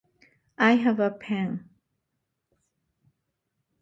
[0.57, 1.69] I have a pen.